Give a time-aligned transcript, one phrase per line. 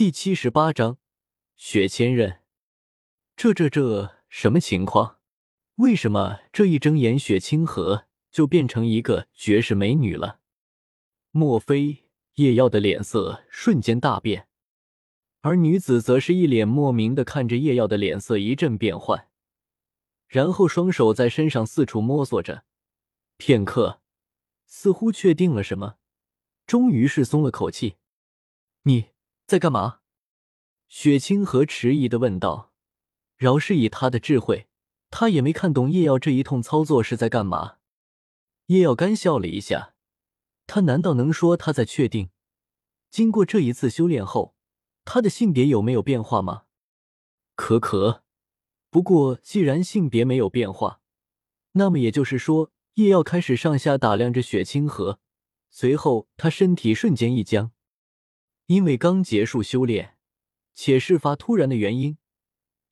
[0.00, 0.96] 第七十八章
[1.56, 2.40] 雪千刃。
[3.36, 5.18] 这这这什么情况？
[5.74, 10.40] 为什么这一睁眼，雪清河就变成一个绝世美女了？
[11.32, 14.48] 莫非叶耀的脸色瞬间大变？
[15.42, 19.28] 而女子则是一脸莫名的看着叶耀的脸色一阵变换，
[20.28, 22.64] 然后双手在身上四处摸索着，
[23.36, 24.00] 片刻，
[24.64, 25.96] 似乎确定了什么，
[26.66, 27.96] 终于是松了口气。
[28.84, 29.09] 你
[29.50, 29.98] 在干嘛？
[30.86, 32.72] 雪清河迟疑的问道。
[33.36, 34.68] 饶是以他的智慧，
[35.10, 37.78] 他也没看懂叶耀这一通操作是在干嘛。
[38.66, 39.94] 叶耀干笑了一下，
[40.68, 42.30] 他难道能说他在确定，
[43.10, 44.54] 经过这一次修炼后？
[45.04, 46.66] 他的性别有没有变化吗？
[47.56, 48.22] 可可，
[48.88, 51.00] 不过既然性别没有变化，
[51.72, 55.18] 那么也就是说，叶耀开始上下打量着雪清河。
[55.70, 57.72] 随后，他身体瞬间一僵，
[58.70, 60.14] 因为刚结束修炼，
[60.74, 62.18] 且事发突然的原因，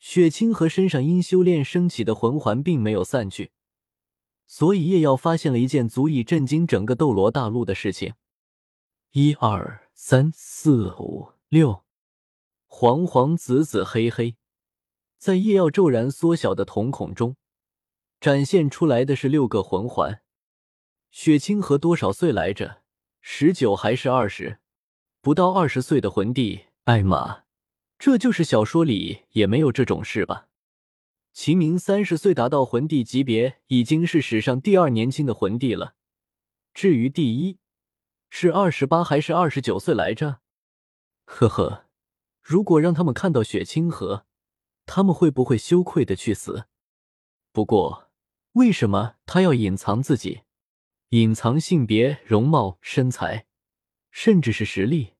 [0.00, 3.52] 雪清河身上因修炼升起的魂环并没有散去，
[4.44, 8.14] 所以叶耀发现了一件足以震惊整个斗罗大陆的事情：
[9.12, 11.84] 一二三四五六。
[12.66, 14.36] 黄黄紫紫黑黑，
[15.16, 17.36] 在叶耀骤然缩小的瞳孔中，
[18.20, 20.22] 展现出来的是六个魂环。
[21.12, 22.82] 雪清河多少岁来着？
[23.20, 24.58] 十九还是二十？
[25.28, 26.62] 不到二十岁的魂帝？
[26.84, 27.42] 艾玛，
[27.98, 30.48] 这就是小说里也没有这种事吧？
[31.34, 35.96] 秦明三十岁达到魂帝级别，已经是史上第二年轻的魂帝了。
[36.72, 37.58] 至于第一，
[38.30, 40.40] 是二十八还是二十九岁来着？
[41.26, 41.84] 呵呵。
[42.40, 44.24] 如果让他们看到雪清河，
[44.86, 46.68] 他们会不会羞愧的去死？
[47.52, 48.08] 不过，
[48.52, 50.44] 为什么他要隐藏自己，
[51.10, 53.44] 隐藏性别、容貌、身材，
[54.10, 55.12] 甚至是实力？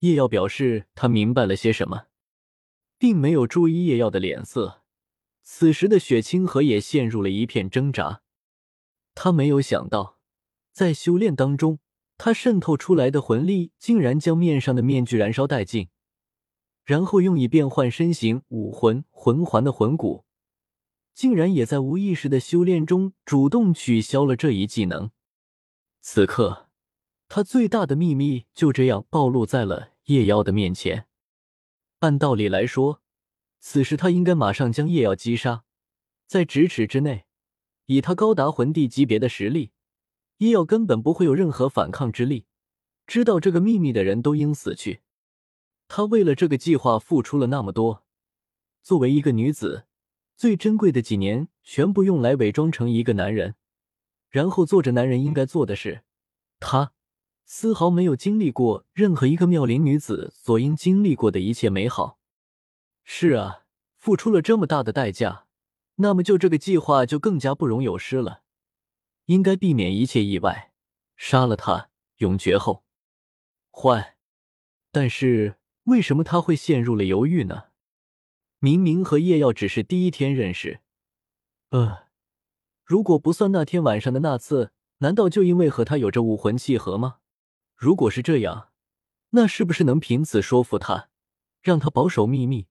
[0.00, 2.06] 叶耀表示他明白了些什么，
[2.98, 4.82] 并没有注意叶耀的脸色。
[5.42, 8.22] 此时的雪清河也陷入了一片挣扎。
[9.14, 10.18] 他没有想到，
[10.72, 11.80] 在修炼当中，
[12.16, 15.88] 他渗透出来的魂力竟然将面上的面具燃烧殆尽。
[16.84, 20.24] 然后用以变换身形、武魂、魂环的魂骨，
[21.12, 25.10] 竟然也在无意识的修炼中主动取消了这一技能。
[26.00, 26.67] 此刻，
[27.28, 31.06] 他最大的秘密就这样暴露在了叶妖的面前。
[32.00, 33.02] 按道理来说，
[33.60, 35.64] 此时他应该马上将叶妖击杀，
[36.26, 37.26] 在咫尺之内。
[37.86, 39.72] 以他高达魂帝级别的实力，
[40.38, 42.46] 叶妖根本不会有任何反抗之力。
[43.06, 45.00] 知道这个秘密的人都应死去。
[45.86, 48.04] 他为了这个计划付出了那么多，
[48.82, 49.86] 作为一个女子，
[50.36, 53.54] 最珍贵的几年全部用来伪装成一个男人，
[54.28, 56.02] 然后做着男人应该做的事。
[56.60, 56.92] 他
[57.50, 62.20] 丝毫没有经历过任何一个妙龄女子所应经历过的一切美好。
[63.02, 63.64] 是啊，
[63.96, 65.46] 付出了这么大的代价，
[65.96, 68.42] 那么就这个计划就更加不容有失了。
[69.24, 70.72] 应该避免一切意外，
[71.16, 71.88] 杀了他，
[72.18, 72.84] 永绝后
[73.70, 74.14] 患。
[74.92, 75.56] 但是。
[75.84, 77.68] 为什么他会陷入了犹豫呢？
[78.58, 80.80] 明明和叶耀只是第一天认识，
[81.70, 82.08] 呃，
[82.84, 87.20] 如果不算那天晚上的那次，难道就因为和他有着武魂契合吗？
[87.78, 88.70] 如果是这样，
[89.30, 91.10] 那是不是能凭此说服他，
[91.62, 92.66] 让他保守秘密，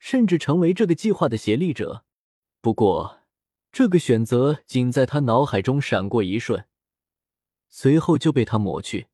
[0.00, 2.04] 甚至成为这个计划的协力者？
[2.60, 3.20] 不过，
[3.70, 6.66] 这个选择仅在他脑海中闪过一瞬，
[7.68, 9.06] 随后就被他抹去。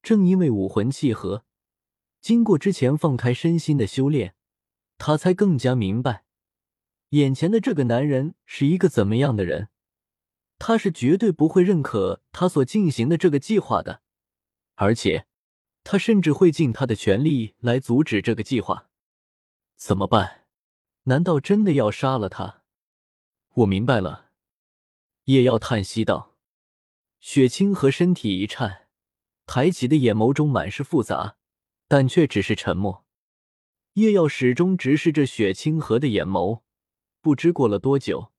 [0.00, 1.44] 正因为武魂契合。
[2.20, 4.36] 经过之前放开身心的修炼，
[4.96, 6.24] 他才更加明白，
[7.08, 9.70] 眼前的这个男人是一个怎么样的人。
[10.60, 14.02] 他是绝对不会认可他所进行的这个计划的，
[14.82, 15.26] 而且
[15.84, 18.90] 他甚至会尽他的全力来阻止这个计划。
[19.76, 20.46] 怎么办？
[21.04, 22.62] 难道真的要杀了他？
[23.54, 24.30] 我明白了。
[25.26, 26.34] 叶耀叹息道。
[27.20, 28.88] 雪清河身体一颤，
[29.46, 31.36] 抬起的眼眸中满是复杂。
[31.86, 33.04] 但却只是沉默。
[33.92, 36.62] 叶耀始终直视着雪清河的眼眸，
[37.20, 38.32] 不知过了多久，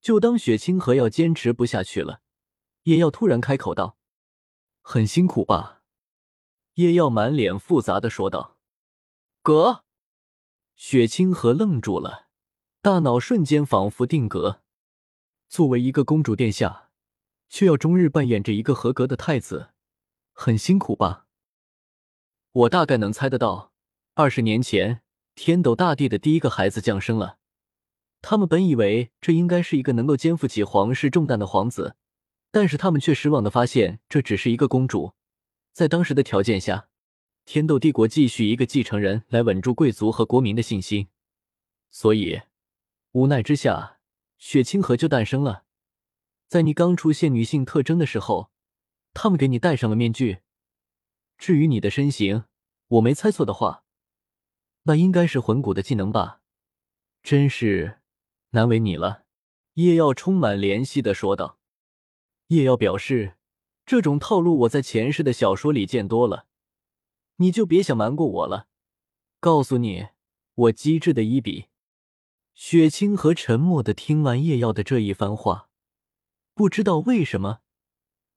[0.00, 2.20] 就当雪清河要坚持不下去了，
[2.82, 3.96] 叶耀突然开口道
[4.82, 5.74] ：“很辛苦吧？”
[6.76, 8.58] 叶耀满脸复杂的说道
[9.42, 9.84] ：“哥。”
[10.76, 12.26] 雪清河愣住了，
[12.82, 14.60] 大脑瞬间仿佛定格。
[15.48, 16.90] 作为一个公主殿下，
[17.48, 19.70] 却要终日扮演着一个合格的太子，
[20.34, 21.26] 很辛苦吧？
[22.52, 23.72] 我大概能猜得到，
[24.12, 25.00] 二十年前
[25.34, 27.38] 天斗大帝的第一个孩子降生了。
[28.20, 31.96] 他们本以为这应该是一个能够肩负起皇室重担的皇子，
[32.50, 35.14] 但是他们却失望的发现，这只是一个公主。
[35.76, 36.88] 在当时的条件下，
[37.44, 41.08] 天斗帝国继续一个继承人来稳住贵族和国民的信心，
[41.90, 42.40] 所以
[43.12, 43.98] 无奈之下，
[44.38, 45.66] 雪清河就诞生了。
[46.48, 48.50] 在你刚出现女性特征的时候，
[49.12, 50.38] 他们给你戴上了面具。
[51.36, 52.44] 至于你的身形，
[52.88, 53.84] 我没猜错的话，
[54.84, 56.40] 那应该是魂骨的技能吧？
[57.22, 57.98] 真是
[58.52, 59.24] 难为你了。”
[59.76, 61.58] 叶耀充满怜惜的说道。
[62.46, 63.35] 叶耀表示，
[63.86, 66.48] 这种套路我在前世的小说里见多了，
[67.36, 68.66] 你就别想瞒过我了。
[69.38, 70.08] 告诉你，
[70.54, 71.66] 我机智的一笔。
[72.52, 75.70] 雪清河沉默的听完叶耀的这一番话，
[76.52, 77.60] 不知道为什么，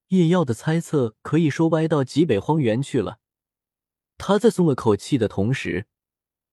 [0.09, 3.19] 叶耀的猜测可以说歪到极北荒原去了。
[4.17, 5.87] 他在松了口气的同时，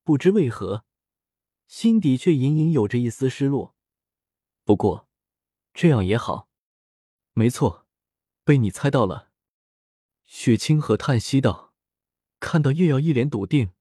[0.04, 0.84] 不知为何，
[1.66, 3.74] 心底却隐隐有着一丝失落。
[4.64, 5.08] 不过，
[5.74, 6.48] 这样也好。
[7.34, 7.85] 没错，
[8.46, 9.32] 被你猜到了。
[10.24, 11.74] 雪清河叹息道
[12.38, 13.72] ：“看到叶瑶一脸笃定，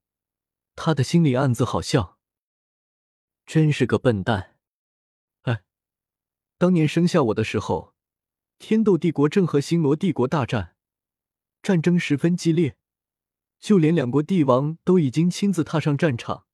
[0.76, 2.18] 他的心里暗自好笑。
[3.46, 4.58] 真是个笨蛋。
[5.44, 5.64] 哎，
[6.58, 7.94] 当年生下我的时候，
[8.58, 10.76] 天斗帝国正和星罗帝国大战，
[11.62, 12.76] 战争十分激烈。”
[13.62, 16.48] 就连两国帝王都已经亲自踏上战场，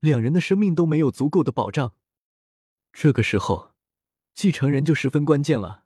[0.00, 1.94] 两人的生命都没有足够的保障。
[2.92, 3.72] 这个时候，
[4.34, 5.79] 继承人就十分关键了。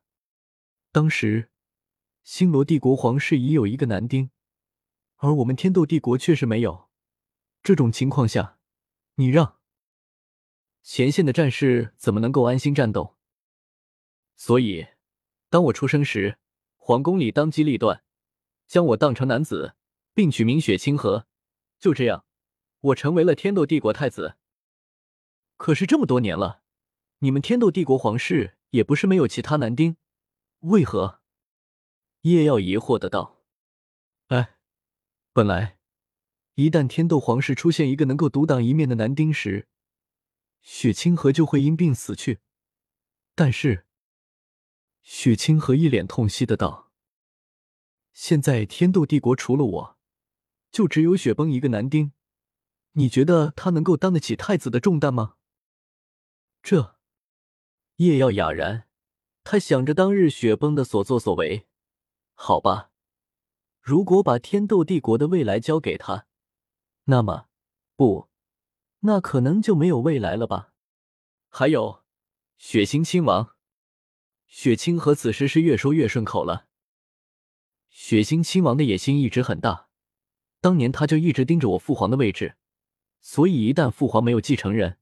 [0.95, 1.51] 当时，
[2.23, 4.29] 星罗帝国皇室已有一个男丁，
[5.17, 6.89] 而我们天斗帝国却是没有。
[7.61, 8.59] 这种情况下，
[9.15, 9.59] 你让
[10.81, 13.17] 前线的战士怎么能够安心战斗？
[14.37, 14.87] 所以，
[15.49, 16.37] 当我出生时，
[16.77, 18.05] 皇宫里当机立断，
[18.65, 19.75] 将我当成男子。
[20.13, 21.27] 并取名雪清河，
[21.77, 22.23] 就这样，
[22.79, 24.37] 我成为了天斗帝国太子。
[25.57, 26.61] 可是这么多年了，
[27.19, 29.97] 你们天斗帝国皇室也不是没有其他男丁，
[30.65, 31.21] 为何？
[32.21, 33.43] 叶耀疑惑的道
[34.29, 34.57] ：“哎，
[35.31, 35.77] 本来
[36.55, 39.67] 一旦天斗皇室出现一个能够独当一面的男丁时，
[40.61, 42.39] 雪清河就会因病死去。
[43.35, 43.85] 但是……”
[45.03, 46.91] 雪清河一脸痛惜的道
[48.11, 49.97] ：“现在天斗帝国除了我。”
[50.71, 52.11] 就只有雪崩一个男丁，
[52.93, 55.37] 你觉得他能够当得起太子的重担吗？
[56.61, 56.97] 这
[57.97, 58.89] 叶耀哑然，
[59.45, 61.67] 他想着当日雪崩的所作所为。
[62.33, 62.89] 好吧，
[63.79, 66.25] 如果把天斗帝国的未来交给他，
[67.05, 67.45] 那么
[67.95, 68.27] 不，
[69.01, 70.73] 那可能就没有未来了吧？
[71.47, 72.03] 还有，
[72.57, 73.55] 血腥亲王，
[74.47, 76.65] 雪清河此时是越说越顺口了。
[77.87, 79.89] 血腥亲王的野心一直很大。
[80.59, 82.55] 当年他就一直盯着我父皇的位置，
[83.21, 84.97] 所以一旦父皇没有继承人，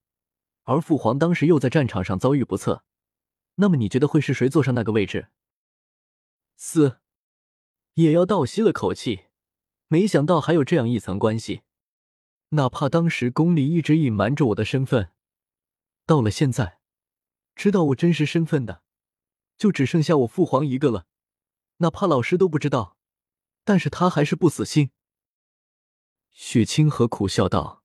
[0.64, 2.84] 而父皇当时又在战场上遭遇不测，
[3.56, 5.30] 那么你觉得会是谁坐上那个位置？
[6.56, 7.00] 四，
[7.94, 9.26] 也要倒吸了口气，
[9.88, 11.62] 没想到还有这样一层关系。
[12.50, 15.12] 哪怕当时宫里一直隐瞒着我的身份，
[16.06, 16.80] 到了现在，
[17.56, 18.84] 知道我真实身份的，
[19.58, 21.08] 就只剩下我父皇一个了。
[21.78, 22.98] 哪怕老师都不知道，
[23.64, 24.92] 但是他还是不死心。
[26.32, 27.84] 雪清河苦笑道：“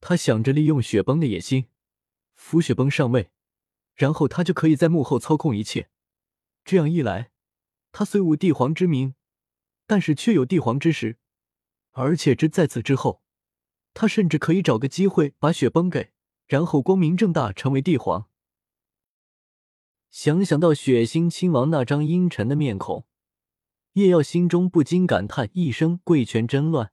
[0.00, 1.68] 他想着利用雪崩的野心，
[2.34, 3.30] 扶雪崩上位，
[3.94, 5.88] 然后他就可以在幕后操控一切。
[6.64, 7.30] 这样一来，
[7.90, 9.14] 他虽无帝皇之名，
[9.86, 11.18] 但是却有帝皇之实。
[11.92, 13.22] 而且之在此之后，
[13.92, 16.12] 他甚至可以找个机会把雪崩给，
[16.46, 18.28] 然后光明正大成为帝皇。”
[20.10, 23.06] 想想到血腥亲王那张阴沉的面孔，
[23.94, 26.92] 叶耀心中不禁感叹一声：“贵权真乱。”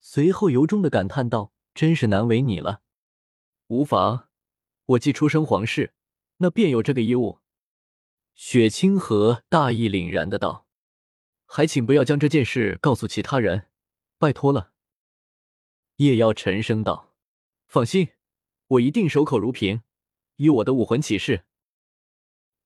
[0.00, 2.82] 随后由衷的感叹道：“真是难为你了。”
[3.68, 4.28] 无妨，
[4.86, 5.92] 我既出生皇室，
[6.40, 7.38] 那便有这个义务。”
[8.34, 10.66] 雪清河大义凛然的道
[11.44, 13.68] ，“还请不要将这件事告诉其他人，
[14.18, 14.72] 拜托了。”
[15.96, 17.14] 叶妖沉声道
[17.68, 18.08] ：“放心，
[18.66, 19.82] 我一定守口如瓶，
[20.36, 21.44] 以我的武魂起誓。”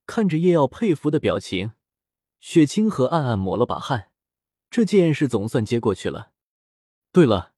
[0.06, 1.72] 看着叶耀佩服的表情，
[2.38, 4.12] 雪清河暗暗抹了把汗，
[4.70, 6.32] 这件事总算接过去了。
[7.10, 7.54] 对了，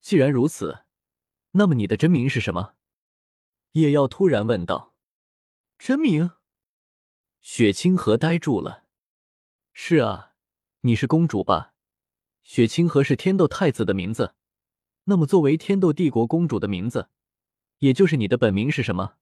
[0.00, 0.84] 既然如此，
[1.52, 2.74] 那么你的真名是什么？
[3.72, 4.95] 叶耀突然问道。
[5.78, 6.30] 真名？
[7.40, 8.84] 雪清河呆住了。
[9.72, 10.32] 是啊，
[10.80, 11.74] 你是公主吧？
[12.42, 14.34] 雪清河是天斗太子的名字。
[15.04, 17.10] 那么，作为天斗帝国公主的名字，
[17.78, 19.16] 也就是你的本名是什么？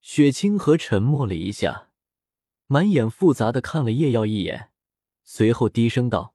[0.00, 1.90] 雪清河沉默了一下，
[2.66, 4.72] 满眼复杂的看了叶耀一眼，
[5.22, 6.34] 随后低声道：“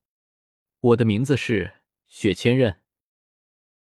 [0.80, 2.78] 我的名字是。”雪千仞。